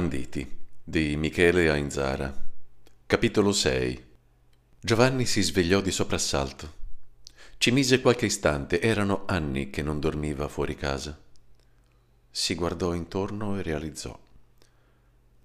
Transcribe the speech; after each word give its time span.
Banditi 0.00 0.58
di 0.82 1.14
Michele 1.18 1.68
Ainzara 1.68 2.34
Capitolo 3.04 3.52
6 3.52 4.06
Giovanni 4.80 5.26
si 5.26 5.42
svegliò 5.42 5.82
di 5.82 5.90
soprassalto. 5.90 6.72
Ci 7.58 7.70
mise 7.70 8.00
qualche 8.00 8.24
istante, 8.24 8.80
erano 8.80 9.24
anni 9.26 9.68
che 9.68 9.82
non 9.82 10.00
dormiva 10.00 10.48
fuori 10.48 10.74
casa. 10.74 11.20
Si 12.30 12.54
guardò 12.54 12.94
intorno 12.94 13.58
e 13.58 13.62
realizzò. 13.62 14.18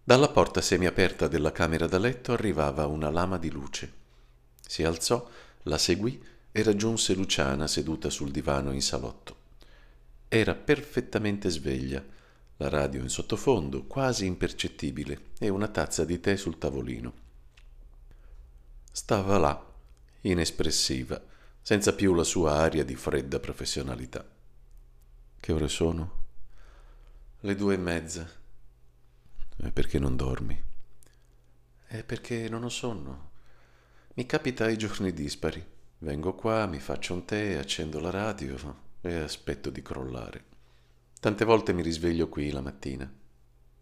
Dalla 0.01 0.29
porta 0.29 0.61
semiaperta 0.61 1.27
della 1.27 1.51
camera 1.51 1.85
da 1.85 1.97
letto 1.97 2.31
arrivava 2.31 2.87
una 2.87 3.09
lama 3.09 3.37
di 3.37 3.51
luce. 3.51 3.91
Si 4.65 4.85
alzò, 4.85 5.29
la 5.63 5.77
seguì 5.77 6.23
e 6.53 6.63
raggiunse 6.63 7.13
Luciana 7.13 7.67
seduta 7.67 8.09
sul 8.09 8.31
divano 8.31 8.71
in 8.71 8.81
salotto. 8.81 9.35
Era 10.29 10.55
perfettamente 10.55 11.49
sveglia, 11.49 12.01
la 12.57 12.69
radio 12.69 13.01
in 13.01 13.09
sottofondo, 13.09 13.85
quasi 13.85 14.25
impercettibile, 14.25 15.31
e 15.39 15.49
una 15.49 15.67
tazza 15.67 16.05
di 16.05 16.19
tè 16.19 16.37
sul 16.37 16.57
tavolino. 16.57 17.13
Stava 18.91 19.37
là, 19.37 19.73
inespressiva, 20.21 21.21
senza 21.61 21.93
più 21.93 22.13
la 22.13 22.23
sua 22.23 22.53
aria 22.53 22.85
di 22.85 22.95
fredda 22.95 23.39
professionalità. 23.39 24.25
Che 25.37 25.51
ore 25.51 25.67
sono? 25.67 26.23
Le 27.41 27.55
due 27.55 27.73
e 27.73 27.77
mezza. 27.77 28.27
E 29.57 29.71
perché 29.71 29.99
non 29.99 30.15
dormi? 30.15 30.63
È 31.87 32.03
perché 32.03 32.47
non 32.49 32.63
ho 32.63 32.69
sonno. 32.69 33.31
Mi 34.13 34.25
capita 34.25 34.65
ai 34.65 34.77
giorni 34.77 35.11
dispari. 35.11 35.63
Vengo 35.97 36.35
qua, 36.35 36.65
mi 36.65 36.79
faccio 36.79 37.13
un 37.13 37.25
tè, 37.25 37.55
accendo 37.55 37.99
la 37.99 38.09
radio 38.09 38.83
e 39.01 39.15
aspetto 39.15 39.69
di 39.69 39.81
crollare. 39.81 40.54
Tante 41.25 41.43
volte 41.43 41.73
mi 41.73 41.81
risveglio 41.81 42.29
qui 42.29 42.51
la 42.51 42.61
mattina. 42.61 43.11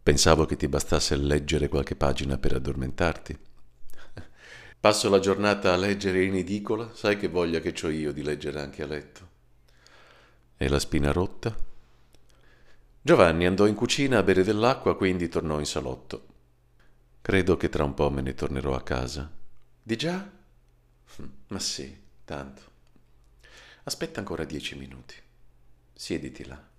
Pensavo 0.02 0.45
che 0.45 0.55
ti 0.55 0.69
bastasse 0.69 1.17
leggere 1.17 1.67
qualche 1.67 1.94
pagina 1.94 2.38
per 2.38 2.53
addormentarti. 2.53 3.38
Passo 4.80 5.09
la 5.09 5.19
giornata 5.19 5.73
a 5.73 5.75
leggere 5.75 6.23
in 6.23 6.36
edicola, 6.36 6.94
sai 6.94 7.17
che 7.17 7.27
voglia 7.27 7.59
che 7.59 7.75
ho 7.86 7.89
io 7.89 8.14
di 8.14 8.23
leggere 8.23 8.61
anche 8.61 8.81
a 8.81 8.86
letto. 8.86 9.27
E 10.55 10.69
la 10.69 10.80
spina 10.80 11.11
rotta? 11.11 11.53
Giovanni 13.02 13.45
andò 13.45 13.66
in 13.66 13.75
cucina 13.75 14.19
a 14.19 14.23
bere 14.23 14.45
dell'acqua, 14.45 14.95
quindi 14.95 15.27
tornò 15.27 15.59
in 15.59 15.66
salotto. 15.66 16.27
Credo 17.19 17.58
che 17.58 17.67
tra 17.67 17.83
un 17.83 17.94
po' 17.94 18.09
me 18.09 18.21
ne 18.21 18.36
tornerò 18.36 18.73
a 18.73 18.83
casa. 18.83 19.30
Di 19.83 19.97
già? 19.97 20.31
Hm, 21.17 21.30
ma 21.47 21.59
sì, 21.59 21.94
tanto. 22.23 22.61
Aspetta 23.83 24.19
ancora 24.19 24.45
dieci 24.45 24.77
minuti. 24.77 25.16
Siediti 25.94 26.45
là. 26.45 26.71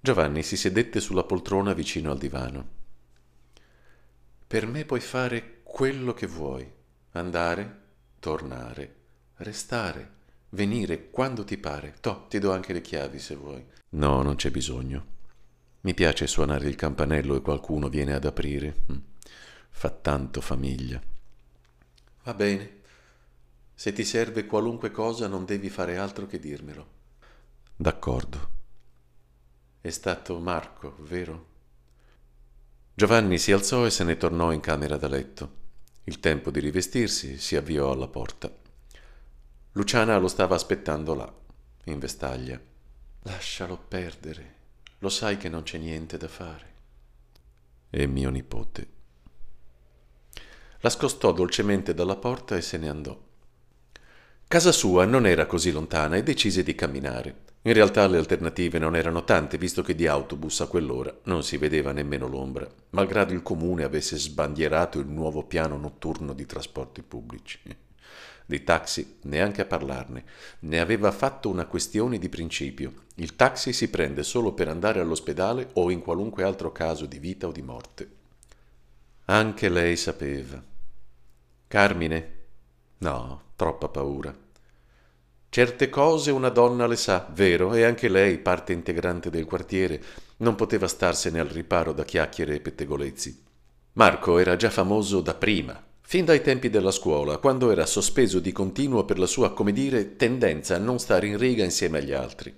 Giovanni 0.00 0.42
si 0.42 0.56
sedette 0.56 1.00
sulla 1.00 1.24
poltrona 1.24 1.72
vicino 1.72 2.10
al 2.10 2.18
divano. 2.18 2.76
Per 4.46 4.66
me 4.66 4.84
puoi 4.84 5.00
fare 5.00 5.60
quello 5.64 6.14
che 6.14 6.26
vuoi, 6.26 6.70
andare, 7.12 7.80
tornare, 8.20 8.94
restare, 9.36 10.10
venire 10.50 11.10
quando 11.10 11.44
ti 11.44 11.58
pare. 11.58 11.96
To, 12.00 12.26
ti 12.28 12.38
do 12.38 12.52
anche 12.52 12.72
le 12.72 12.80
chiavi 12.80 13.18
se 13.18 13.34
vuoi. 13.34 13.64
No, 13.90 14.22
non 14.22 14.36
c'è 14.36 14.50
bisogno. 14.50 15.16
Mi 15.80 15.94
piace 15.94 16.26
suonare 16.26 16.68
il 16.68 16.76
campanello 16.76 17.36
e 17.36 17.42
qualcuno 17.42 17.88
viene 17.88 18.14
ad 18.14 18.24
aprire. 18.24 18.76
Mm. 18.92 18.96
Fa 19.70 19.90
tanto 19.90 20.40
famiglia. 20.40 21.00
Va 22.22 22.34
bene. 22.34 22.76
Se 23.74 23.92
ti 23.92 24.04
serve 24.04 24.46
qualunque 24.46 24.90
cosa 24.90 25.28
non 25.28 25.44
devi 25.44 25.68
fare 25.68 25.98
altro 25.98 26.26
che 26.26 26.38
dirmelo. 26.38 26.96
D'accordo. 27.76 28.56
È 29.88 29.90
stato 29.90 30.38
Marco, 30.38 30.96
vero? 30.98 31.46
Giovanni 32.92 33.38
si 33.38 33.52
alzò 33.52 33.86
e 33.86 33.90
se 33.90 34.04
ne 34.04 34.18
tornò 34.18 34.52
in 34.52 34.60
camera 34.60 34.98
da 34.98 35.08
letto. 35.08 35.52
Il 36.04 36.20
tempo 36.20 36.50
di 36.50 36.60
rivestirsi 36.60 37.38
si 37.38 37.56
avviò 37.56 37.90
alla 37.90 38.06
porta. 38.06 38.54
Luciana 39.72 40.18
lo 40.18 40.28
stava 40.28 40.56
aspettando 40.56 41.14
là, 41.14 41.34
in 41.84 41.98
vestaglia. 41.98 42.60
Lascialo 43.22 43.78
perdere, 43.78 44.54
lo 44.98 45.08
sai 45.08 45.38
che 45.38 45.48
non 45.48 45.62
c'è 45.62 45.78
niente 45.78 46.18
da 46.18 46.28
fare. 46.28 46.74
È 47.88 48.04
mio 48.04 48.28
nipote. 48.28 48.88
La 50.80 50.90
scostò 50.90 51.32
dolcemente 51.32 51.94
dalla 51.94 52.16
porta 52.16 52.56
e 52.56 52.60
se 52.60 52.76
ne 52.76 52.90
andò. 52.90 53.18
Casa 54.46 54.70
sua 54.70 55.06
non 55.06 55.26
era 55.26 55.46
così 55.46 55.70
lontana 55.70 56.16
e 56.16 56.22
decise 56.22 56.62
di 56.62 56.74
camminare. 56.74 57.46
In 57.62 57.72
realtà 57.72 58.06
le 58.06 58.18
alternative 58.18 58.78
non 58.78 58.94
erano 58.94 59.24
tante, 59.24 59.58
visto 59.58 59.82
che 59.82 59.94
di 59.94 60.06
autobus 60.06 60.60
a 60.60 60.68
quell'ora 60.68 61.14
non 61.24 61.42
si 61.42 61.56
vedeva 61.56 61.92
nemmeno 61.92 62.28
l'ombra, 62.28 62.68
malgrado 62.90 63.32
il 63.32 63.42
comune 63.42 63.82
avesse 63.82 64.16
sbandierato 64.16 65.00
il 65.00 65.08
nuovo 65.08 65.42
piano 65.42 65.76
notturno 65.76 66.32
di 66.32 66.46
trasporti 66.46 67.02
pubblici. 67.02 67.58
Di 68.46 68.64
taxi 68.64 69.18
neanche 69.22 69.60
a 69.60 69.66
parlarne, 69.66 70.24
ne 70.60 70.80
aveva 70.80 71.10
fatto 71.10 71.50
una 71.50 71.66
questione 71.66 72.16
di 72.18 72.30
principio. 72.30 73.04
Il 73.16 73.36
taxi 73.36 73.74
si 73.74 73.90
prende 73.90 74.22
solo 74.22 74.54
per 74.54 74.68
andare 74.68 75.00
all'ospedale 75.00 75.68
o 75.74 75.90
in 75.90 76.00
qualunque 76.00 76.44
altro 76.44 76.72
caso 76.72 77.04
di 77.04 77.18
vita 77.18 77.46
o 77.46 77.52
di 77.52 77.60
morte. 77.60 78.10
Anche 79.26 79.68
lei 79.68 79.96
sapeva. 79.96 80.62
Carmine? 81.66 82.36
No, 82.98 83.42
troppa 83.56 83.88
paura. 83.88 84.34
Certe 85.50 85.88
cose 85.88 86.30
una 86.30 86.50
donna 86.50 86.86
le 86.86 86.96
sa, 86.96 87.26
vero, 87.32 87.72
e 87.72 87.82
anche 87.82 88.08
lei, 88.08 88.38
parte 88.38 88.74
integrante 88.74 89.30
del 89.30 89.46
quartiere, 89.46 90.00
non 90.38 90.54
poteva 90.54 90.86
starsene 90.86 91.40
al 91.40 91.46
riparo 91.46 91.92
da 91.92 92.04
chiacchiere 92.04 92.56
e 92.56 92.60
pettegolezzi. 92.60 93.42
Marco 93.94 94.38
era 94.38 94.56
già 94.56 94.68
famoso 94.68 95.20
da 95.22 95.34
prima, 95.34 95.82
fin 96.02 96.26
dai 96.26 96.42
tempi 96.42 96.68
della 96.68 96.90
scuola, 96.90 97.38
quando 97.38 97.70
era 97.70 97.86
sospeso 97.86 98.40
di 98.40 98.52
continuo 98.52 99.04
per 99.04 99.18
la 99.18 99.26
sua, 99.26 99.54
come 99.54 99.72
dire, 99.72 100.16
tendenza 100.16 100.76
a 100.76 100.78
non 100.78 100.98
stare 100.98 101.26
in 101.26 101.38
riga 101.38 101.64
insieme 101.64 101.98
agli 101.98 102.12
altri. 102.12 102.54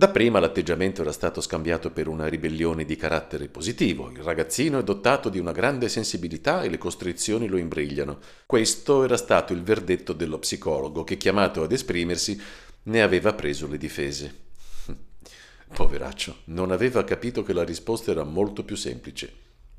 Dapprima 0.00 0.40
l'atteggiamento 0.40 1.02
era 1.02 1.12
stato 1.12 1.42
scambiato 1.42 1.90
per 1.90 2.08
una 2.08 2.26
ribellione 2.26 2.86
di 2.86 2.96
carattere 2.96 3.48
positivo. 3.48 4.08
Il 4.10 4.22
ragazzino 4.22 4.78
è 4.78 4.82
dotato 4.82 5.28
di 5.28 5.38
una 5.38 5.52
grande 5.52 5.90
sensibilità 5.90 6.62
e 6.62 6.70
le 6.70 6.78
costrizioni 6.78 7.48
lo 7.48 7.58
imbrigliano. 7.58 8.18
Questo 8.46 9.04
era 9.04 9.18
stato 9.18 9.52
il 9.52 9.62
verdetto 9.62 10.14
dello 10.14 10.38
psicologo 10.38 11.04
che, 11.04 11.18
chiamato 11.18 11.62
ad 11.62 11.72
esprimersi, 11.72 12.40
ne 12.84 13.02
aveva 13.02 13.34
preso 13.34 13.68
le 13.68 13.76
difese. 13.76 14.34
Poveraccio, 15.74 16.44
non 16.44 16.70
aveva 16.70 17.04
capito 17.04 17.42
che 17.42 17.52
la 17.52 17.62
risposta 17.62 18.10
era 18.10 18.24
molto 18.24 18.64
più 18.64 18.76
semplice. 18.76 19.30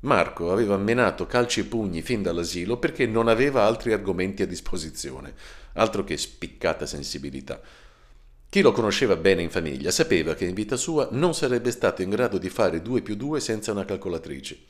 Marco 0.02 0.52
aveva 0.52 0.76
menato 0.76 1.26
calci 1.26 1.58
e 1.58 1.64
pugni 1.64 2.00
fin 2.00 2.22
dall'asilo 2.22 2.76
perché 2.76 3.06
non 3.06 3.26
aveva 3.26 3.64
altri 3.64 3.92
argomenti 3.92 4.42
a 4.42 4.46
disposizione, 4.46 5.34
altro 5.72 6.04
che 6.04 6.16
spiccata 6.16 6.86
sensibilità. 6.86 7.60
Chi 8.52 8.60
lo 8.60 8.72
conosceva 8.72 9.16
bene 9.16 9.40
in 9.40 9.48
famiglia 9.48 9.90
sapeva 9.90 10.34
che 10.34 10.44
in 10.44 10.52
vita 10.52 10.76
sua 10.76 11.08
non 11.12 11.34
sarebbe 11.34 11.70
stato 11.70 12.02
in 12.02 12.10
grado 12.10 12.36
di 12.36 12.50
fare 12.50 12.82
2 12.82 13.00
più 13.00 13.16
2 13.16 13.40
senza 13.40 13.72
una 13.72 13.86
calcolatrice. 13.86 14.64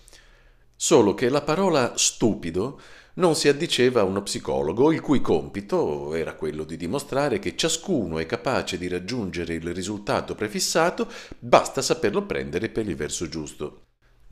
Solo 0.77 1.15
che 1.15 1.29
la 1.29 1.43
parola 1.43 1.95
stupido 1.97 2.81
non 3.15 3.35
si 3.35 3.49
addiceva 3.49 4.03
a 4.03 4.05
uno 4.05 4.23
psicologo 4.23 4.93
il 4.93 5.01
cui 5.01 5.21
compito 5.21 6.15
era 6.15 6.35
quello 6.35 6.63
di 6.63 6.77
dimostrare 6.77 7.41
che 7.41 7.57
ciascuno 7.57 8.21
è 8.21 8.27
capace 8.27 8.79
di 8.79 8.87
raggiungere 8.87 9.55
il 9.55 9.75
risultato 9.75 10.37
prefissato, 10.37 11.09
basta 11.41 11.83
saperlo 11.83 12.25
prendere 12.25 12.69
per 12.69 12.89
il 12.89 12.95
verso 12.95 13.27
giusto. 13.27 13.82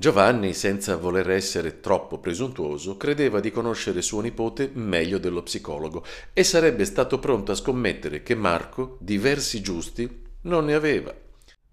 Giovanni, 0.00 0.54
senza 0.54 0.96
voler 0.96 1.28
essere 1.28 1.80
troppo 1.80 2.20
presuntuoso, 2.20 2.96
credeva 2.96 3.38
di 3.38 3.50
conoscere 3.50 4.00
suo 4.00 4.22
nipote 4.22 4.70
meglio 4.72 5.18
dello 5.18 5.42
psicologo 5.42 6.02
e 6.32 6.42
sarebbe 6.42 6.86
stato 6.86 7.18
pronto 7.18 7.52
a 7.52 7.54
scommettere 7.54 8.22
che 8.22 8.34
Marco, 8.34 8.96
di 8.98 9.18
versi 9.18 9.60
giusti, 9.60 10.22
non 10.44 10.64
ne 10.64 10.72
aveva. 10.72 11.14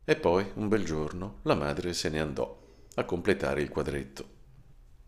E 0.04 0.16
poi, 0.18 0.46
un 0.56 0.68
bel 0.68 0.84
giorno, 0.84 1.40
la 1.44 1.56
madre 1.56 1.94
se 1.94 2.10
ne 2.10 2.20
andò 2.20 2.62
a 2.96 3.06
completare 3.06 3.62
il 3.62 3.70
quadretto. 3.70 4.26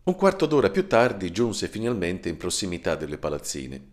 Un 0.04 0.16
quarto 0.16 0.46
d'ora 0.46 0.70
più 0.70 0.86
tardi 0.86 1.30
giunse 1.30 1.68
finalmente 1.68 2.30
in 2.30 2.38
prossimità 2.38 2.94
delle 2.94 3.18
palazzine. 3.18 3.86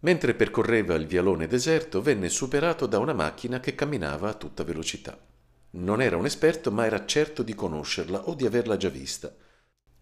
Mentre 0.00 0.32
percorreva 0.32 0.94
il 0.94 1.06
vialone 1.06 1.46
deserto, 1.48 2.00
venne 2.00 2.30
superato 2.30 2.86
da 2.86 2.98
una 2.98 3.12
macchina 3.12 3.60
che 3.60 3.74
camminava 3.74 4.30
a 4.30 4.34
tutta 4.34 4.64
velocità. 4.64 5.32
Non 5.76 6.00
era 6.00 6.16
un 6.16 6.24
esperto, 6.24 6.70
ma 6.70 6.86
era 6.86 7.04
certo 7.04 7.42
di 7.42 7.54
conoscerla 7.54 8.28
o 8.28 8.34
di 8.34 8.46
averla 8.46 8.76
già 8.76 8.88
vista. 8.88 9.34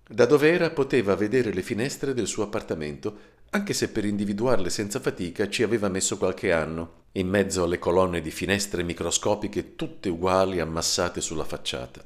Da 0.06 0.26
dove 0.26 0.50
era 0.50 0.70
poteva 0.70 1.14
vedere 1.14 1.52
le 1.52 1.62
finestre 1.62 2.12
del 2.12 2.26
suo 2.26 2.42
appartamento, 2.42 3.30
anche 3.50 3.72
se 3.72 3.90
per 3.90 4.04
individuarle 4.04 4.68
senza 4.68 5.00
fatica 5.00 5.48
ci 5.48 5.62
aveva 5.62 5.88
messo 5.88 6.18
qualche 6.18 6.52
anno, 6.52 7.04
in 7.12 7.28
mezzo 7.28 7.64
alle 7.64 7.78
colonne 7.78 8.20
di 8.20 8.30
finestre 8.30 8.82
microscopiche 8.82 9.74
tutte 9.74 10.10
uguali 10.10 10.60
ammassate 10.60 11.20
sulla 11.20 11.44
facciata. 11.44 12.04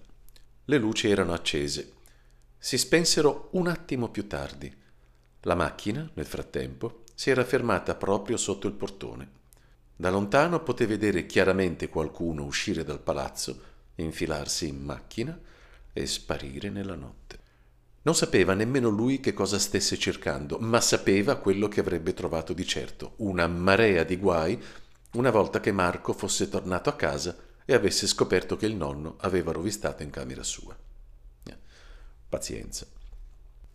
Le 0.65 0.79
luci 0.79 1.09
erano 1.09 1.33
accese. 1.33 1.93
Si 2.59 2.79
spensero 2.79 3.49
un 3.53 3.67
attimo 3.67 4.11
più 4.11 4.27
tardi. 4.29 4.73
La 5.43 5.55
macchina, 5.55 6.09
nel 6.15 6.27
frattempo, 6.27 7.03
si 7.15 7.31
era 7.31 7.45
fermata 7.45 7.95
proprio 7.95 8.37
sotto 8.37 8.67
il 8.67 8.75
portone. 8.75 9.31
Da 9.97 10.11
lontano 10.11 10.63
poté 10.63 10.87
vedere 10.87 11.25
chiaramente 11.27 11.89
qualcuno 11.89 12.45
uscire 12.45 12.85
dal 12.85 13.01
palazzo, 13.01 13.63
infilarsi 13.97 14.69
in 14.69 14.85
macchina 14.85 15.39
e 15.93 16.07
sparire 16.07 16.69
nella 16.69 16.95
notte. 16.95 17.39
Non 18.03 18.15
sapeva 18.15 18.55
nemmeno 18.55 18.89
lui 18.89 19.19
che 19.21 19.33
cosa 19.33 19.59
stesse 19.59 19.97
cercando, 19.99 20.59
ma 20.59 20.81
sapeva 20.81 21.37
quello 21.37 21.67
che 21.67 21.81
avrebbe 21.81 22.13
trovato 22.15 22.53
di 22.53 22.67
certo, 22.67 23.15
una 23.17 23.47
marea 23.47 24.05
di 24.05 24.17
guai 24.17 24.63
una 25.13 25.31
volta 25.31 25.61
che 25.61 25.73
Marco 25.73 26.13
fosse 26.13 26.49
tornato 26.49 26.91
a 26.91 26.95
casa 26.95 27.37
e 27.65 27.75
avesse 27.75 28.07
scoperto 28.07 28.57
che 28.57 28.67
il 28.67 28.77
nonno 28.77 29.17
aveva 29.21 29.51
rovistato 29.51 30.03
in 30.03 30.11
camera 30.11 30.43
sua. 30.43 30.77
Pazienza. 32.29 32.87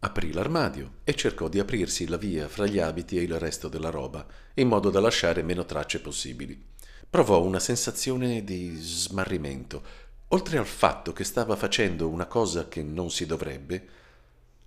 Aprì 0.03 0.31
l'armadio 0.31 0.93
e 1.03 1.13
cercò 1.13 1.47
di 1.47 1.59
aprirsi 1.59 2.07
la 2.07 2.17
via 2.17 2.47
fra 2.47 2.65
gli 2.65 2.79
abiti 2.79 3.17
e 3.17 3.21
il 3.21 3.37
resto 3.37 3.67
della 3.67 3.91
roba, 3.91 4.25
in 4.55 4.67
modo 4.67 4.89
da 4.89 4.99
lasciare 4.99 5.43
meno 5.43 5.63
tracce 5.63 6.01
possibili. 6.01 6.59
Provò 7.07 7.43
una 7.43 7.59
sensazione 7.59 8.43
di 8.43 8.75
smarrimento, 8.77 9.83
oltre 10.29 10.57
al 10.57 10.65
fatto 10.65 11.13
che 11.13 11.23
stava 11.23 11.55
facendo 11.55 12.09
una 12.09 12.25
cosa 12.25 12.67
che 12.67 12.81
non 12.81 13.11
si 13.11 13.27
dovrebbe. 13.27 13.87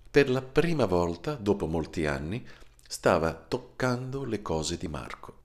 Per 0.09 0.29
la 0.29 0.41
prima 0.41 0.85
volta, 0.85 1.33
dopo 1.33 1.67
molti 1.67 2.05
anni, 2.05 2.47
stava 2.87 3.33
toccando 3.33 4.23
le 4.23 4.41
cose 4.41 4.77
di 4.77 4.87
Marco. 4.87 5.39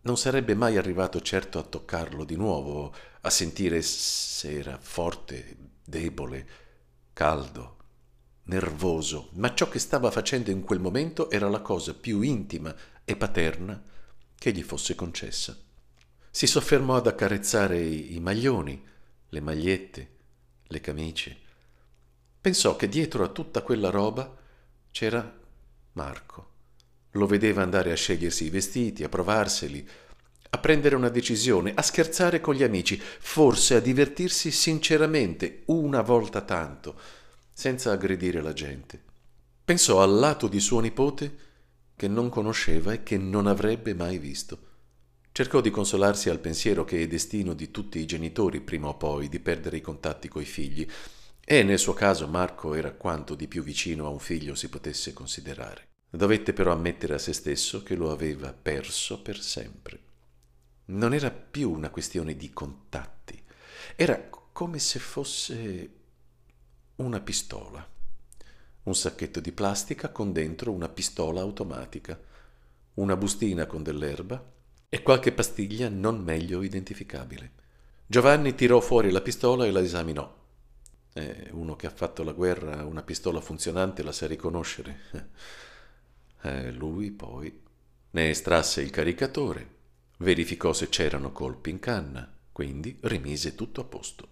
Non 0.00 0.16
sarebbe 0.16 0.56
mai 0.56 0.76
arrivato 0.76 1.20
certo 1.20 1.60
a 1.60 1.62
toccarlo 1.62 2.24
di 2.24 2.34
nuovo, 2.34 2.92
a 3.20 3.30
sentire 3.30 3.80
se 3.80 4.58
era 4.58 4.76
forte, 4.80 5.56
debole, 5.84 6.48
caldo, 7.12 7.75
nervoso, 8.46 9.30
ma 9.32 9.54
ciò 9.54 9.68
che 9.68 9.78
stava 9.78 10.10
facendo 10.10 10.50
in 10.50 10.62
quel 10.62 10.80
momento 10.80 11.30
era 11.30 11.48
la 11.48 11.60
cosa 11.60 11.94
più 11.94 12.20
intima 12.20 12.74
e 13.04 13.16
paterna 13.16 13.82
che 14.38 14.52
gli 14.52 14.62
fosse 14.62 14.94
concessa. 14.94 15.56
Si 16.30 16.46
soffermò 16.46 16.96
ad 16.96 17.06
accarezzare 17.06 17.80
i, 17.82 18.20
maglioni, 18.20 18.84
le 19.30 19.40
magliette, 19.40 20.10
le 20.64 20.80
camicie. 20.80 21.36
Pensò 22.40 22.76
che 22.76 22.88
dietro 22.88 23.24
a 23.24 23.28
tutta 23.28 23.62
quella 23.62 23.90
roba 23.90 24.36
c'era 24.90 25.38
Marco. 25.92 26.50
Lo 27.12 27.26
vedeva 27.26 27.62
andare 27.62 27.90
a 27.90 27.96
scegliersi 27.96 28.44
i 28.44 28.50
vestiti, 28.50 29.02
a 29.02 29.08
provarseli, 29.08 29.88
a 30.50 30.58
prendere 30.58 30.94
una 30.94 31.08
decisione, 31.08 31.72
a 31.74 31.82
scherzare 31.82 32.40
con 32.40 32.54
gli 32.54 32.62
amici, 32.62 33.00
forse 33.00 33.74
a 33.74 33.80
divertirsi 33.80 34.50
sinceramente 34.50 35.62
una 35.66 36.02
volta 36.02 36.42
tanto, 36.42 37.00
senza 37.58 37.90
aggredire 37.90 38.42
la 38.42 38.52
gente. 38.52 39.02
Pensò 39.64 40.02
al 40.02 40.12
lato 40.12 40.46
di 40.46 40.60
suo 40.60 40.80
nipote 40.80 41.38
che 41.96 42.06
non 42.06 42.28
conosceva 42.28 42.92
e 42.92 43.02
che 43.02 43.16
non 43.16 43.46
avrebbe 43.46 43.94
mai 43.94 44.18
visto. 44.18 44.58
Cercò 45.32 45.62
di 45.62 45.70
consolarsi 45.70 46.28
al 46.28 46.38
pensiero 46.38 46.84
che 46.84 47.00
è 47.00 47.06
destino 47.06 47.54
di 47.54 47.70
tutti 47.70 47.98
i 47.98 48.04
genitori 48.04 48.60
prima 48.60 48.88
o 48.88 48.98
poi 48.98 49.30
di 49.30 49.40
perdere 49.40 49.78
i 49.78 49.80
contatti 49.80 50.28
coi 50.28 50.44
figli, 50.44 50.86
e 51.42 51.62
nel 51.62 51.78
suo 51.78 51.94
caso 51.94 52.28
Marco 52.28 52.74
era 52.74 52.92
quanto 52.92 53.34
di 53.34 53.48
più 53.48 53.62
vicino 53.62 54.04
a 54.04 54.10
un 54.10 54.18
figlio 54.18 54.54
si 54.54 54.68
potesse 54.68 55.14
considerare. 55.14 55.88
Dovette 56.10 56.52
però 56.52 56.72
ammettere 56.72 57.14
a 57.14 57.18
se 57.18 57.32
stesso 57.32 57.82
che 57.82 57.94
lo 57.94 58.10
aveva 58.10 58.52
perso 58.52 59.22
per 59.22 59.40
sempre. 59.40 60.00
Non 60.86 61.14
era 61.14 61.30
più 61.30 61.70
una 61.70 61.88
questione 61.88 62.36
di 62.36 62.52
contatti, 62.52 63.42
era 63.96 64.28
come 64.52 64.78
se 64.78 64.98
fosse 64.98 66.04
una 66.96 67.20
pistola, 67.20 67.86
un 68.84 68.94
sacchetto 68.94 69.40
di 69.40 69.52
plastica 69.52 70.10
con 70.10 70.32
dentro 70.32 70.72
una 70.72 70.88
pistola 70.88 71.40
automatica, 71.40 72.18
una 72.94 73.16
bustina 73.16 73.66
con 73.66 73.82
dell'erba 73.82 74.42
e 74.88 75.02
qualche 75.02 75.32
pastiglia 75.32 75.88
non 75.88 76.22
meglio 76.22 76.62
identificabile. 76.62 77.52
Giovanni 78.06 78.54
tirò 78.54 78.80
fuori 78.80 79.10
la 79.10 79.20
pistola 79.20 79.66
e 79.66 79.70
la 79.70 79.80
esaminò. 79.80 80.44
Eh, 81.12 81.48
uno 81.52 81.76
che 81.76 81.86
ha 81.86 81.90
fatto 81.90 82.22
la 82.22 82.32
guerra, 82.32 82.84
una 82.84 83.02
pistola 83.02 83.40
funzionante 83.40 84.02
la 84.02 84.12
sa 84.12 84.26
riconoscere. 84.26 85.00
Eh, 86.42 86.70
lui 86.70 87.10
poi 87.10 87.62
ne 88.10 88.28
estrasse 88.28 88.82
il 88.82 88.90
caricatore 88.90 89.76
Verificò 90.18 90.72
se 90.72 90.88
c'erano 90.88 91.30
colpi 91.30 91.68
in 91.68 91.78
canna, 91.78 92.32
quindi 92.50 92.96
rimise 93.02 93.54
tutto 93.54 93.82
a 93.82 93.84
posto. 93.84 94.28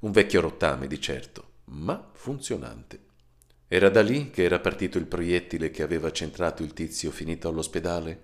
Un 0.00 0.12
vecchio 0.12 0.40
rottame 0.40 0.86
di 0.86 0.98
certo, 0.98 1.47
ma 1.68 2.10
funzionante. 2.12 3.06
Era 3.66 3.90
da 3.90 4.02
lì 4.02 4.30
che 4.30 4.44
era 4.44 4.60
partito 4.60 4.96
il 4.98 5.06
proiettile 5.06 5.70
che 5.70 5.82
aveva 5.82 6.10
centrato 6.10 6.62
il 6.62 6.72
tizio 6.72 7.10
finito 7.10 7.48
all'ospedale? 7.48 8.22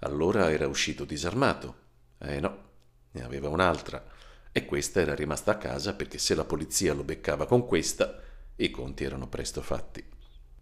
Allora 0.00 0.50
era 0.50 0.66
uscito 0.66 1.04
disarmato. 1.04 1.84
Eh 2.18 2.40
no, 2.40 2.64
ne 3.10 3.22
aveva 3.22 3.48
un'altra. 3.48 4.04
E 4.50 4.64
questa 4.64 5.00
era 5.00 5.14
rimasta 5.14 5.52
a 5.52 5.58
casa 5.58 5.94
perché 5.94 6.16
se 6.16 6.34
la 6.34 6.44
polizia 6.44 6.94
lo 6.94 7.04
beccava 7.04 7.46
con 7.46 7.66
questa, 7.66 8.22
i 8.56 8.70
conti 8.70 9.04
erano 9.04 9.28
presto 9.28 9.60
fatti. 9.60 10.02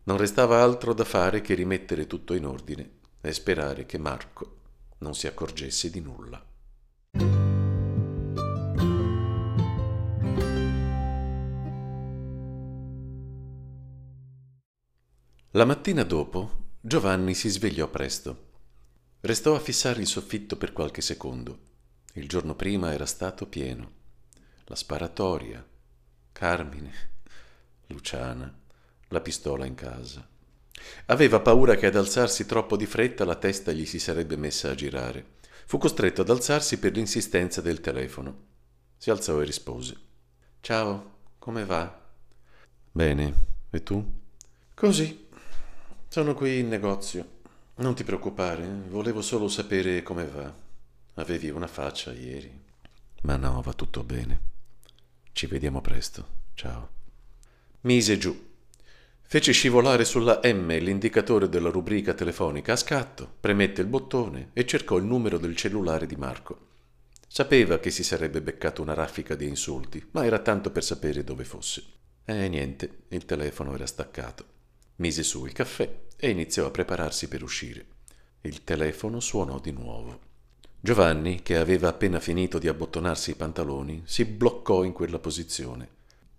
Non 0.04 0.16
restava 0.16 0.62
altro 0.62 0.92
da 0.92 1.04
fare 1.04 1.40
che 1.40 1.54
rimettere 1.54 2.08
tutto 2.08 2.34
in 2.34 2.44
ordine 2.44 2.90
e 3.20 3.32
sperare 3.32 3.86
che 3.86 3.98
Marco 3.98 4.56
non 4.98 5.14
si 5.14 5.28
accorgesse 5.28 5.90
di 5.90 6.00
nulla. 6.00 6.44
La 15.56 15.64
mattina 15.64 16.02
dopo 16.02 16.72
Giovanni 16.80 17.32
si 17.32 17.48
svegliò 17.48 17.86
presto. 17.86 18.46
Restò 19.20 19.54
a 19.54 19.60
fissare 19.60 20.00
il 20.00 20.08
soffitto 20.08 20.56
per 20.56 20.72
qualche 20.72 21.00
secondo. 21.00 21.58
Il 22.14 22.26
giorno 22.26 22.56
prima 22.56 22.92
era 22.92 23.06
stato 23.06 23.46
pieno. 23.46 23.92
La 24.64 24.74
sparatoria, 24.74 25.64
Carmine, 26.32 26.92
Luciana, 27.86 28.52
la 29.06 29.20
pistola 29.20 29.64
in 29.64 29.76
casa. 29.76 30.26
Aveva 31.06 31.38
paura 31.38 31.76
che 31.76 31.86
ad 31.86 31.94
alzarsi 31.94 32.46
troppo 32.46 32.76
di 32.76 32.86
fretta 32.86 33.24
la 33.24 33.36
testa 33.36 33.70
gli 33.70 33.86
si 33.86 34.00
sarebbe 34.00 34.34
messa 34.34 34.70
a 34.70 34.74
girare. 34.74 35.34
Fu 35.66 35.78
costretto 35.78 36.22
ad 36.22 36.30
alzarsi 36.30 36.80
per 36.80 36.94
l'insistenza 36.94 37.60
del 37.60 37.80
telefono. 37.80 38.46
Si 38.96 39.08
alzò 39.08 39.40
e 39.40 39.44
rispose. 39.44 39.96
Ciao, 40.60 41.18
come 41.38 41.64
va? 41.64 42.10
Bene, 42.90 43.34
e 43.70 43.82
tu? 43.84 44.04
Così. 44.74 45.23
Sono 46.14 46.32
qui 46.34 46.60
in 46.60 46.68
negozio. 46.68 47.26
Non 47.78 47.96
ti 47.96 48.04
preoccupare, 48.04 48.64
volevo 48.86 49.20
solo 49.20 49.48
sapere 49.48 50.04
come 50.04 50.24
va. 50.24 50.54
Avevi 51.14 51.50
una 51.50 51.66
faccia 51.66 52.12
ieri. 52.12 52.56
Ma 53.22 53.34
no, 53.34 53.60
va 53.60 53.72
tutto 53.72 54.04
bene. 54.04 54.38
Ci 55.32 55.48
vediamo 55.48 55.80
presto. 55.80 56.24
Ciao. 56.54 56.88
Mise 57.80 58.16
giù 58.16 58.52
Fece 59.22 59.50
scivolare 59.50 60.04
sulla 60.04 60.38
M 60.44 60.68
l'indicatore 60.78 61.48
della 61.48 61.70
rubrica 61.70 62.14
telefonica 62.14 62.74
a 62.74 62.76
scatto, 62.76 63.28
premette 63.40 63.80
il 63.80 63.88
bottone 63.88 64.50
e 64.52 64.64
cercò 64.64 64.98
il 64.98 65.04
numero 65.04 65.36
del 65.36 65.56
cellulare 65.56 66.06
di 66.06 66.14
Marco. 66.14 66.66
Sapeva 67.26 67.80
che 67.80 67.90
si 67.90 68.04
sarebbe 68.04 68.40
beccato 68.40 68.82
una 68.82 68.94
raffica 68.94 69.34
di 69.34 69.48
insulti, 69.48 70.00
ma 70.12 70.24
era 70.24 70.38
tanto 70.38 70.70
per 70.70 70.84
sapere 70.84 71.24
dove 71.24 71.42
fosse. 71.42 71.82
E 72.24 72.48
niente, 72.48 72.98
il 73.08 73.24
telefono 73.24 73.74
era 73.74 73.86
staccato. 73.86 74.53
Mise 74.96 75.22
su 75.22 75.44
il 75.44 75.52
caffè 75.52 76.02
e 76.16 76.30
iniziò 76.30 76.66
a 76.66 76.70
prepararsi 76.70 77.28
per 77.28 77.42
uscire. 77.42 77.86
Il 78.42 78.62
telefono 78.62 79.20
suonò 79.20 79.58
di 79.58 79.72
nuovo. 79.72 80.20
Giovanni, 80.80 81.42
che 81.42 81.56
aveva 81.56 81.88
appena 81.88 82.20
finito 82.20 82.58
di 82.58 82.68
abbottonarsi 82.68 83.30
i 83.30 83.34
pantaloni, 83.34 84.02
si 84.04 84.24
bloccò 84.24 84.84
in 84.84 84.92
quella 84.92 85.18
posizione. 85.18 85.88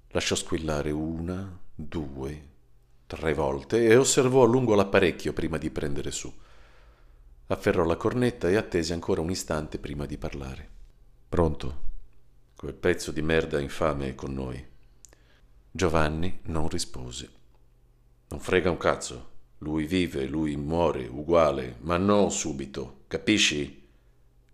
Lasciò 0.09 0.35
squillare 0.35 0.91
una, 0.91 1.59
due, 1.73 2.47
tre 3.07 3.33
volte 3.33 3.87
e 3.87 3.95
osservò 3.95 4.43
a 4.43 4.47
lungo 4.47 4.75
l'apparecchio 4.75 5.33
prima 5.33 5.57
di 5.57 5.69
prendere 5.69 6.11
su. 6.11 6.31
Afferrò 7.47 7.83
la 7.83 7.97
cornetta 7.97 8.49
e 8.49 8.55
attese 8.55 8.93
ancora 8.93 9.21
un 9.21 9.31
istante 9.31 9.79
prima 9.79 10.05
di 10.05 10.17
parlare. 10.17 10.69
Pronto? 11.27 11.81
Quel 12.55 12.73
pezzo 12.73 13.11
di 13.11 13.21
merda 13.21 13.59
infame 13.59 14.09
è 14.09 14.15
con 14.15 14.33
noi. 14.33 14.63
Giovanni 15.71 16.39
non 16.43 16.69
rispose. 16.69 17.29
Non 18.27 18.39
frega 18.39 18.69
un 18.69 18.77
cazzo. 18.77 19.33
Lui 19.59 19.85
vive, 19.85 20.25
lui 20.25 20.55
muore, 20.57 21.07
uguale, 21.07 21.77
ma 21.81 21.97
non 21.97 22.31
subito. 22.31 23.03
Capisci? 23.07 23.87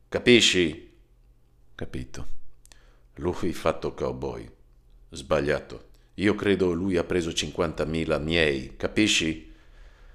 Capisci? 0.07 0.91
Capito. 1.75 2.27
Lui 3.15 3.53
fatto 3.53 3.93
cowboy. 3.93 4.49
Sbagliato. 5.09 5.89
Io 6.15 6.35
credo 6.35 6.71
lui 6.73 6.97
ha 6.97 7.03
preso 7.03 7.29
50.000 7.29 8.21
miei, 8.21 8.75
capisci? 8.75 9.51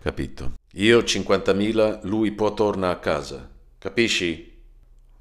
Capito. 0.00 0.52
Io 0.74 1.00
50.000, 1.00 2.00
lui 2.04 2.32
può 2.32 2.52
tornare 2.54 2.94
a 2.94 2.98
casa, 2.98 3.50
capisci? 3.78 4.54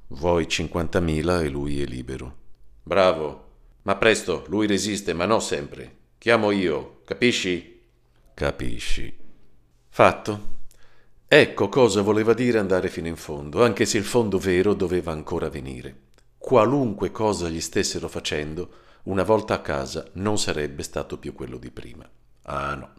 Vuoi 0.07 0.45
50.000 0.45 1.43
e 1.43 1.49
lui 1.49 1.81
è 1.81 1.85
libero. 1.85 2.35
Bravo. 2.83 3.43
Ma 3.83 3.95
presto, 3.95 4.45
lui 4.47 4.67
resiste, 4.67 5.13
ma 5.13 5.25
non 5.25 5.41
sempre. 5.41 5.95
Chiamo 6.17 6.51
io, 6.51 7.01
capisci? 7.05 7.74
Capisci. 8.35 9.15
Fatto. 9.87 10.57
Ecco 11.25 11.69
cosa 11.69 12.01
voleva 12.01 12.33
dire 12.33 12.59
andare 12.59 12.89
fino 12.89 13.07
in 13.07 13.15
fondo, 13.15 13.63
anche 13.63 13.85
se 13.85 13.97
il 13.97 14.03
fondo 14.03 14.37
vero 14.39 14.73
doveva 14.73 15.13
ancora 15.13 15.49
venire. 15.49 16.01
Qualunque 16.37 17.11
cosa 17.11 17.47
gli 17.47 17.61
stessero 17.61 18.09
facendo, 18.09 18.71
una 19.03 19.23
volta 19.23 19.53
a 19.53 19.61
casa 19.61 20.05
non 20.15 20.37
sarebbe 20.37 20.83
stato 20.83 21.17
più 21.17 21.33
quello 21.33 21.57
di 21.57 21.71
prima. 21.71 22.05
Ah 22.41 22.75
no, 22.75 22.91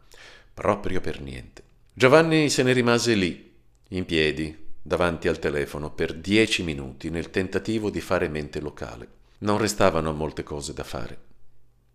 proprio 0.54 1.02
per 1.02 1.20
niente. 1.20 1.62
Giovanni 1.92 2.48
se 2.48 2.62
ne 2.62 2.72
rimase 2.72 3.12
lì, 3.12 3.54
in 3.88 4.06
piedi, 4.06 4.56
davanti 4.80 5.28
al 5.28 5.38
telefono, 5.38 5.90
per 5.90 6.14
dieci 6.14 6.62
minuti 6.62 7.10
nel 7.10 7.28
tentativo 7.28 7.90
di 7.90 8.00
fare 8.00 8.28
mente 8.28 8.58
locale. 8.58 9.08
Non 9.40 9.58
restavano 9.58 10.14
molte 10.14 10.42
cose 10.42 10.72
da 10.72 10.82
fare. 10.82 11.18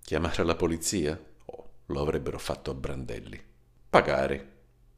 Chiamare 0.03 0.43
la 0.43 0.55
polizia? 0.55 1.19
Lo 1.87 2.01
avrebbero 2.01 2.39
fatto 2.39 2.71
a 2.71 2.73
brandelli. 2.73 3.41
Pagare. 3.89 4.49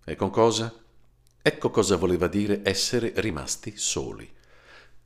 E 0.06 0.16
con 0.16 0.30
cosa? 0.30 0.74
Ecco 1.42 1.70
cosa 1.70 1.98
voleva 1.98 2.28
dire 2.28 2.62
essere 2.63 3.13
rimasti 3.18 3.75
soli. 3.75 4.32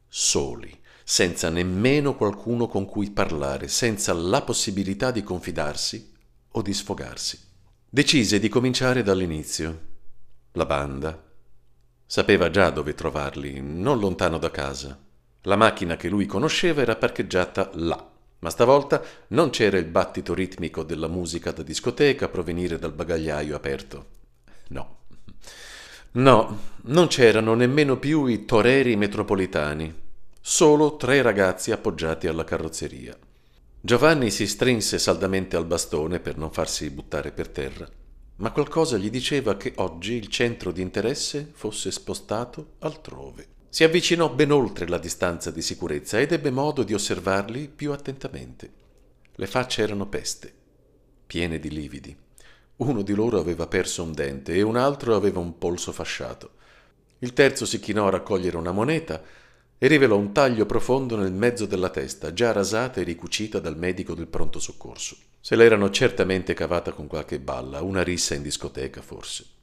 Soli, 0.08 0.80
senza 1.04 1.50
nemmeno 1.50 2.16
qualcuno 2.16 2.68
con 2.68 2.86
cui 2.86 3.12
parlare, 3.12 3.68
senza 3.68 4.14
la 4.14 4.42
possibilità 4.42 5.12
di 5.12 5.24
confidarsi 5.24 6.14
o 6.50 6.62
di 6.62 6.74
sfogarsi. 6.74 7.40
Decise 7.90 8.40
di 8.40 8.50
cominciare 8.50 9.04
dall'inizio. 9.04 9.82
La 10.52 10.66
banda. 10.66 11.24
Sapeva 12.06 12.50
già 12.50 12.70
dove 12.70 12.94
trovarli, 12.94 13.62
non 13.62 14.00
lontano 14.00 14.38
da 14.38 14.52
casa. 14.52 15.00
La 15.42 15.56
macchina 15.56 15.96
che 15.96 16.10
lui 16.10 16.26
conosceva 16.26 16.82
era 16.82 16.96
parcheggiata 16.96 17.72
là, 17.76 18.12
ma 18.40 18.50
stavolta 18.50 19.02
non 19.30 19.50
c'era 19.50 19.78
il 19.78 19.86
battito 19.86 20.34
ritmico 20.34 20.84
della 20.84 21.08
musica 21.08 21.52
da 21.52 21.64
discoteca 21.64 22.30
provenire 22.30 22.78
dal 22.78 22.94
bagagliaio 22.94 23.56
aperto. 23.56 24.06
No. 24.70 24.96
No, 26.12 26.60
non 26.84 27.08
c'erano 27.08 27.54
nemmeno 27.54 27.98
più 27.98 28.26
i 28.26 28.46
toreri 28.46 28.96
metropolitani, 28.96 29.94
solo 30.40 30.96
tre 30.96 31.22
ragazzi 31.22 31.72
appoggiati 31.72 32.28
alla 32.28 32.44
carrozzeria. 32.44 33.18
Giovanni 33.80 34.32
si 34.32 34.48
strinse 34.48 34.98
saldamente 34.98 35.56
al 35.56 35.66
bastone 35.66 36.20
per 36.20 36.38
non 36.38 36.52
farsi 36.52 36.90
buttare 36.90 37.32
per 37.32 37.50
terra, 37.50 37.88
ma 38.38 38.52
qualcosa 38.52 38.98
gli 38.98 39.10
diceva 39.10 39.56
che 39.58 39.74
oggi 39.78 40.14
il 40.14 40.28
centro 40.28 40.72
di 40.72 40.82
interesse 40.82 41.50
fosse 41.54 41.92
spostato 41.92 42.74
altrove. 42.80 43.56
Si 43.78 43.84
avvicinò 43.84 44.34
ben 44.34 44.52
oltre 44.52 44.88
la 44.88 44.98
distanza 44.98 45.52
di 45.52 45.62
sicurezza 45.62 46.20
ed 46.20 46.32
ebbe 46.32 46.50
modo 46.50 46.82
di 46.82 46.96
osservarli 46.96 47.68
più 47.68 47.92
attentamente. 47.92 48.72
Le 49.36 49.46
facce 49.46 49.84
erano 49.84 50.08
peste, 50.08 50.52
piene 51.28 51.60
di 51.60 51.70
lividi. 51.70 52.18
Uno 52.78 53.04
di 53.04 53.14
loro 53.14 53.40
aveva 53.40 53.68
perso 53.68 54.02
un 54.02 54.14
dente 54.14 54.56
e 54.56 54.64
un 54.64 54.78
altro 54.78 55.16
aveva 55.16 55.38
un 55.42 55.60
polso 55.60 55.92
fasciato. 55.92 56.54
Il 57.20 57.34
terzo 57.34 57.68
si 57.68 57.80
chinò 57.80 58.08
a 58.08 58.10
raccogliere 58.10 58.58
una 58.58 58.72
moneta 58.72 59.22
e 59.78 59.86
rivelò 59.86 60.18
un 60.18 60.32
taglio 60.32 60.66
profondo 60.66 61.16
nel 61.16 61.32
mezzo 61.32 61.68
della 61.68 61.92
testa, 61.92 62.34
già 62.34 62.52
rasata 62.52 63.00
e 63.00 63.04
ricucita 63.04 63.60
dal 63.60 63.78
medico 63.78 64.16
del 64.16 64.26
pronto 64.26 64.58
soccorso. 64.58 65.16
Se 65.40 65.56
l'erano 65.56 65.92
certamente 65.92 66.56
cavata 66.56 66.94
con 66.94 67.06
qualche 67.06 67.40
balla, 67.40 67.84
una 67.84 68.02
rissa 68.02 68.34
in 68.34 68.42
discoteca 68.42 69.04
forse. 69.04 69.57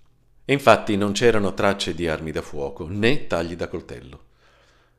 E 0.44 0.52
infatti 0.52 0.96
non 0.96 1.12
c'erano 1.12 1.54
tracce 1.54 1.94
di 1.94 2.06
armi 2.06 2.30
da 2.30 2.42
fuoco, 2.42 2.86
né 2.88 3.26
tagli 3.26 3.56
da 3.56 3.68
coltello. 3.68 4.24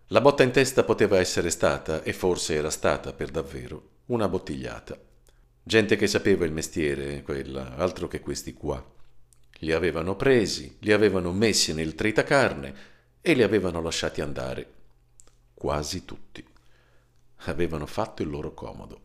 La 0.08 0.22
botta 0.22 0.44
in 0.44 0.52
testa 0.52 0.84
poteva 0.84 1.20
essere 1.20 1.50
stata, 1.50 2.04
e 2.04 2.14
forse 2.14 2.56
era 2.56 2.70
stata 2.70 3.14
per 3.14 3.30
davvero, 3.30 3.90
una 4.08 4.28
bottigliata. 4.28 4.98
Gente 5.64 5.96
che 5.96 6.08
sapeva 6.08 6.46
il 6.46 6.52
mestiere, 6.52 7.22
quella, 7.24 7.76
altro 7.76 8.08
che 8.08 8.20
questi 8.20 8.54
qua. 8.54 8.84
Li 9.60 9.72
avevano 9.72 10.16
presi, 10.16 10.78
li 10.80 10.92
avevano 10.92 11.32
messi 11.32 11.74
nel 11.74 11.96
tritacarne 11.96 12.76
e 13.22 13.34
li 13.34 13.42
avevano 13.42 13.82
lasciati 13.82 14.22
andare 14.22 14.74
quasi 15.54 16.06
tutti. 16.06 16.46
Avevano 17.46 17.88
fatto 17.88 18.22
il 18.22 18.30
loro 18.30 18.54
comodo. 18.54 19.02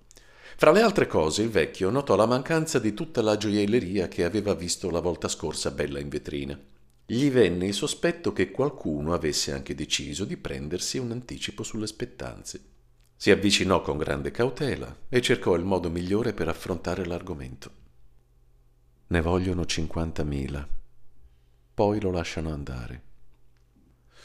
Fra 0.57 0.71
le 0.73 0.83
altre 0.83 1.07
cose, 1.07 1.43
il 1.43 1.51
vecchio 1.51 1.91
notò 1.91 2.17
la 2.17 2.27
mancanza 2.27 2.79
di 2.79 2.95
tutta 2.95 3.23
la 3.23 3.37
gioielleria 3.37 4.09
che 4.09 4.25
aveva 4.25 4.55
visto 4.55 4.91
la 4.91 5.01
volta 5.01 5.29
scorsa 5.29 5.71
bella 5.71 5.99
in 5.99 6.09
vetrina. 6.09 6.59
Gli 7.07 7.31
venne 7.31 7.67
il 7.67 7.75
sospetto 7.75 8.33
che 8.33 8.51
qualcuno 8.51 9.15
avesse 9.15 9.53
anche 9.53 9.75
deciso 9.75 10.25
di 10.25 10.37
prendersi 10.37 10.99
un 10.99 11.11
anticipo 11.11 11.63
sulle 11.63 11.87
spettanze. 11.87 12.61
Si 13.17 13.31
avvicinò 13.31 13.83
con 13.83 13.99
grande 13.99 14.31
cautela 14.31 14.97
e 15.09 15.21
cercò 15.21 15.55
il 15.55 15.65
modo 15.65 15.91
migliore 15.91 16.33
per 16.33 16.49
affrontare 16.49 17.05
l'argomento. 17.05 17.71
Ne 19.09 19.21
vogliono 19.21 19.67
cinquantamila. 19.67 20.69
Poi 21.75 22.01
lo 22.01 22.11
lasciano 22.11 22.53
andare 22.53 23.09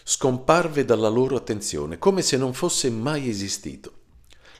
scomparve 0.08 0.86
dalla 0.86 1.08
loro 1.08 1.36
attenzione, 1.36 1.98
come 1.98 2.22
se 2.22 2.38
non 2.38 2.54
fosse 2.54 2.92
mai 2.92 3.28
esistito. 3.28 4.04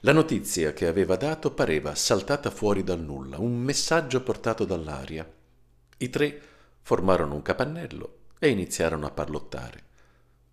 La 0.00 0.12
notizia 0.12 0.74
che 0.74 0.86
aveva 0.86 1.16
dato 1.16 1.52
pareva 1.52 1.94
saltata 1.94 2.50
fuori 2.50 2.84
dal 2.84 3.00
nulla, 3.00 3.38
un 3.38 3.56
messaggio 3.56 4.22
portato 4.22 4.66
dall'aria. 4.66 5.26
I 5.96 6.10
tre 6.10 6.40
formarono 6.82 7.34
un 7.34 7.40
capannello 7.40 8.18
e 8.38 8.50
iniziarono 8.50 9.06
a 9.06 9.10
parlottare. 9.10 9.84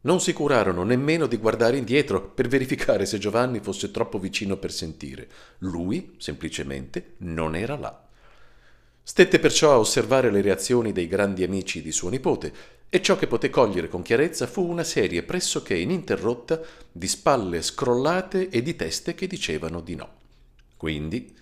Non 0.01 0.21
si 0.21 0.31
curarono 0.31 0.83
nemmeno 0.83 1.27
di 1.27 1.35
guardare 1.35 1.75
indietro 1.75 2.29
per 2.29 2.47
verificare 2.47 3.05
se 3.05 3.17
Giovanni 3.17 3.59
fosse 3.59 3.91
troppo 3.91 4.17
vicino 4.17 4.55
per 4.55 4.71
sentire. 4.71 5.27
Lui, 5.59 6.15
semplicemente, 6.19 7.15
non 7.17 7.55
era 7.55 7.75
là. 7.77 8.07
Stette 9.03 9.39
perciò 9.39 9.73
a 9.73 9.79
osservare 9.79 10.31
le 10.31 10.41
reazioni 10.41 10.93
dei 10.93 11.07
grandi 11.07 11.43
amici 11.43 11.81
di 11.81 11.91
suo 11.91 12.07
nipote 12.07 12.53
e 12.93 13.01
ciò 13.01 13.15
che 13.15 13.25
poté 13.25 13.49
cogliere 13.49 13.87
con 13.87 14.03
chiarezza 14.03 14.45
fu 14.45 14.69
una 14.69 14.83
serie 14.83 15.23
pressoché 15.23 15.75
ininterrotta 15.75 16.61
di 16.91 17.07
spalle 17.07 17.63
scrollate 17.63 18.49
e 18.49 18.61
di 18.61 18.75
teste 18.75 19.15
che 19.15 19.25
dicevano 19.25 19.81
di 19.81 19.95
no. 19.95 20.17
Quindi, 20.77 21.35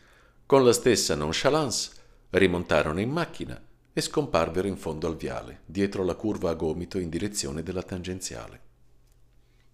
con 0.45 0.63
la 0.63 0.71
stessa 0.71 1.13
nonchalance, 1.13 1.91
rimontarono 2.29 3.01
in 3.01 3.09
macchina 3.09 3.61
e 3.91 3.99
scomparvero 3.99 4.65
in 4.65 4.77
fondo 4.77 5.07
al 5.07 5.17
viale, 5.17 5.63
dietro 5.65 6.05
la 6.05 6.15
curva 6.15 6.51
a 6.51 6.53
gomito 6.53 6.97
in 6.99 7.09
direzione 7.09 7.63
della 7.63 7.83
tangenziale. 7.83 8.61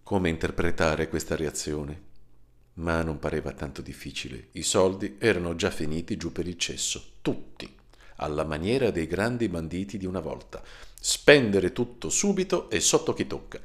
Come 0.02 0.30
interpretare 0.30 1.08
questa 1.08 1.36
reazione? 1.36 2.06
Ma 2.74 3.04
non 3.04 3.20
pareva 3.20 3.52
tanto 3.52 3.82
difficile. 3.82 4.48
I 4.50 4.62
soldi 4.62 5.14
erano 5.20 5.54
già 5.54 5.70
finiti 5.70 6.16
giù 6.16 6.32
per 6.32 6.48
il 6.48 6.58
cesso, 6.58 7.18
tutti, 7.22 7.72
alla 8.18 8.44
maniera 8.44 8.90
dei 8.90 9.06
grandi 9.06 9.48
banditi 9.48 9.98
di 9.98 10.06
una 10.06 10.20
volta 10.20 10.62
spendere 11.00 11.72
tutto 11.72 12.10
subito 12.10 12.68
e 12.70 12.80
sotto 12.80 13.12
chi 13.12 13.26
tocca. 13.26 13.60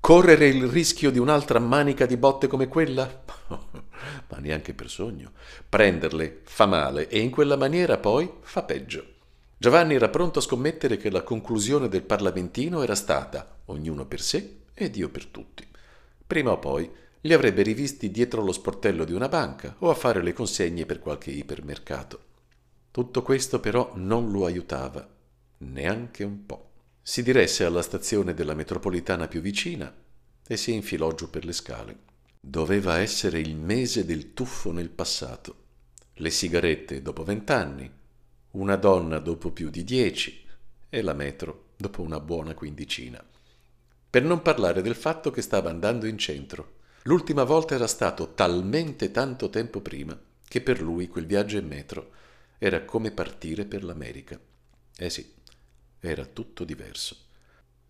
Correre 0.00 0.48
il 0.48 0.66
rischio 0.66 1.12
di 1.12 1.18
un'altra 1.18 1.60
manica 1.60 2.06
di 2.06 2.16
botte 2.16 2.48
come 2.48 2.66
quella? 2.66 3.22
Ma 4.28 4.38
neanche 4.38 4.74
per 4.74 4.90
sogno. 4.90 5.32
Prenderle 5.68 6.40
fa 6.44 6.66
male 6.66 7.08
e 7.08 7.20
in 7.20 7.30
quella 7.30 7.56
maniera 7.56 7.98
poi 7.98 8.28
fa 8.40 8.64
peggio. 8.64 9.10
Giovanni 9.56 9.94
era 9.94 10.08
pronto 10.08 10.40
a 10.40 10.42
scommettere 10.42 10.96
che 10.96 11.08
la 11.08 11.22
conclusione 11.22 11.88
del 11.88 12.02
parlamentino 12.02 12.82
era 12.82 12.96
stata 12.96 13.60
ognuno 13.66 14.04
per 14.06 14.20
sé 14.20 14.62
e 14.74 14.90
Dio 14.90 15.08
per 15.08 15.26
tutti. 15.26 15.64
Prima 16.26 16.50
o 16.50 16.58
poi 16.58 16.90
li 17.20 17.32
avrebbe 17.32 17.62
rivisti 17.62 18.10
dietro 18.10 18.42
lo 18.42 18.50
sportello 18.50 19.04
di 19.04 19.12
una 19.12 19.28
banca 19.28 19.76
o 19.78 19.90
a 19.90 19.94
fare 19.94 20.20
le 20.20 20.32
consegne 20.32 20.84
per 20.84 20.98
qualche 20.98 21.30
ipermercato. 21.30 22.31
Tutto 22.92 23.22
questo 23.22 23.58
però 23.58 23.92
non 23.94 24.30
lo 24.30 24.44
aiutava 24.44 25.08
neanche 25.60 26.24
un 26.24 26.44
po'. 26.44 26.72
Si 27.00 27.22
diresse 27.22 27.64
alla 27.64 27.80
stazione 27.80 28.34
della 28.34 28.52
metropolitana 28.52 29.28
più 29.28 29.40
vicina 29.40 29.90
e 30.46 30.56
si 30.58 30.74
infilò 30.74 31.14
giù 31.14 31.30
per 31.30 31.46
le 31.46 31.54
scale. 31.54 31.96
Doveva 32.38 32.98
essere 32.98 33.38
il 33.40 33.56
mese 33.56 34.04
del 34.04 34.34
tuffo 34.34 34.72
nel 34.72 34.90
passato. 34.90 35.54
Le 36.16 36.28
sigarette 36.28 37.00
dopo 37.00 37.24
vent'anni, 37.24 37.90
una 38.50 38.76
donna 38.76 39.20
dopo 39.20 39.52
più 39.52 39.70
di 39.70 39.84
dieci 39.84 40.44
e 40.90 41.00
la 41.00 41.14
metro 41.14 41.70
dopo 41.78 42.02
una 42.02 42.20
buona 42.20 42.52
quindicina. 42.52 43.24
Per 44.10 44.22
non 44.22 44.42
parlare 44.42 44.82
del 44.82 44.96
fatto 44.96 45.30
che 45.30 45.40
stava 45.40 45.70
andando 45.70 46.04
in 46.04 46.18
centro. 46.18 46.80
L'ultima 47.04 47.44
volta 47.44 47.74
era 47.74 47.86
stato 47.86 48.34
talmente 48.34 49.10
tanto 49.10 49.48
tempo 49.48 49.80
prima 49.80 50.20
che 50.46 50.60
per 50.60 50.82
lui 50.82 51.08
quel 51.08 51.24
viaggio 51.24 51.56
in 51.56 51.66
metro 51.66 52.20
era 52.64 52.84
come 52.84 53.10
partire 53.10 53.64
per 53.64 53.82
l'America. 53.82 54.38
Eh 54.96 55.10
sì, 55.10 55.34
era 55.98 56.24
tutto 56.24 56.62
diverso. 56.62 57.16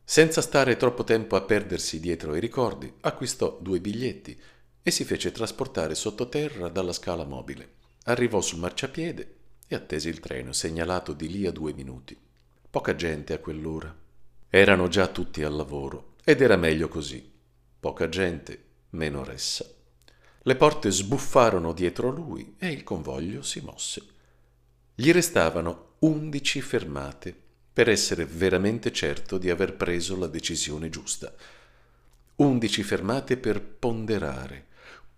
Senza 0.03 0.41
stare 0.41 0.79
troppo 0.79 1.05
tempo 1.05 1.37
a 1.37 1.43
perdersi 1.43 2.01
dietro 2.01 2.33
ai 2.33 2.41
ricordi, 2.41 2.91
acquistò 3.01 3.59
due 3.61 3.81
biglietti 3.81 4.41
e 4.83 4.91
si 4.91 5.05
fece 5.05 5.31
trasportare 5.31 5.95
sottoterra 5.95 6.71
dalla 6.71 6.95
scala 6.95 7.25
mobile. 7.25 7.75
Arrivò 8.05 8.41
sul 8.41 8.61
marciapiede 8.61 9.37
e 9.69 9.75
attese 9.75 10.09
il 10.09 10.21
treno, 10.21 10.55
segnalato 10.55 11.13
di 11.13 11.31
lì 11.31 11.45
a 11.45 11.53
due 11.53 11.75
minuti. 11.75 12.19
Poca 12.71 12.95
gente 12.95 13.35
a 13.35 13.41
quell'ora. 13.41 13.95
Erano 14.49 14.89
già 14.89 15.07
tutti 15.09 15.43
al 15.43 15.55
lavoro 15.55 16.15
ed 16.25 16.41
era 16.41 16.57
meglio 16.57 16.89
così. 16.89 17.31
Poca 17.79 18.09
gente, 18.09 18.65
meno 18.91 19.23
ressa. 19.23 19.67
Le 20.45 20.57
porte 20.57 20.91
sbuffarono 20.91 21.75
dietro 21.75 22.09
lui 22.09 22.55
e 22.59 22.69
il 22.69 22.83
convoglio 22.85 23.43
si 23.43 23.61
mosse. 23.61 24.12
Gli 24.95 25.11
restavano 25.11 25.95
undici 26.01 26.61
fermate 26.61 27.35
per 27.73 27.89
essere 27.89 28.27
veramente 28.27 28.93
certo 28.93 29.39
di 29.39 29.49
aver 29.49 29.75
preso 29.75 30.19
la 30.19 30.27
decisione 30.27 30.91
giusta. 30.91 31.33
Undici 32.37 32.83
fermate 32.83 33.39
per 33.39 33.63
ponderare, 33.63 34.67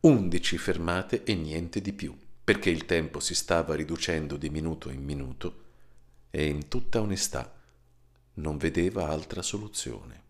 undici 0.01 0.59
fermate 0.59 1.25
e 1.25 1.35
niente 1.35 1.81
di 1.81 1.93
più, 1.93 2.17
perché 2.45 2.71
il 2.71 2.85
tempo 2.85 3.19
si 3.19 3.35
stava 3.35 3.75
riducendo 3.75 4.37
di 4.37 4.49
minuto 4.49 4.91
in 4.91 5.03
minuto 5.03 5.63
e 6.31 6.47
in 6.47 6.69
tutta 6.69 7.01
onestà 7.01 7.53
non 8.35 8.57
vedeva 8.57 9.09
altra 9.09 9.43
soluzione. 9.43 10.24